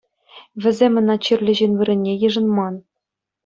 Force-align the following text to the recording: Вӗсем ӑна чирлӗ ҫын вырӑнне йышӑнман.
Вӗсем 0.65 0.93
ӑна 1.03 1.15
чирлӗ 1.29 1.53
ҫын 1.61 1.71
вырӑнне 1.81 2.13
йышӑнман. 2.21 2.75